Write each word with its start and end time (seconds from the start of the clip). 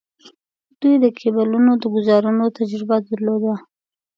دوی 0.79 0.95
د 1.03 1.05
کیبلونو 1.19 1.71
د 1.77 1.83
ګوزارونو 1.95 2.45
تجربه 2.57 2.95
درلوده. 3.09 3.53